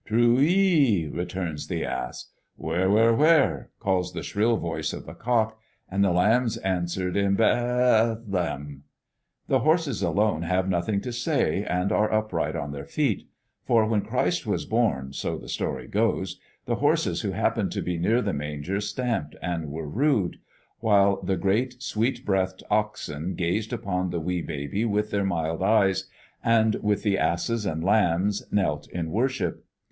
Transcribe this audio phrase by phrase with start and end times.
[0.07, 2.31] "True e e," returns the ass.
[2.55, 5.59] "Where, where, where?" calls the shrill voice of the cock
[5.91, 8.81] and the lambs answer, "In Be e t t 'lem!"
[9.47, 13.27] The horses alone have nothing to say, and are upright on their feet;
[13.63, 17.99] for when Christ was born, so the story goes, the horses who happened to be
[17.99, 20.37] near the manger stamped and were rude,
[20.79, 26.09] while the great, sweet breathed oxen gazed upon the wee Baby with their mild eyes,
[26.43, 29.63] and, with the asses and lambs, knelt in worship.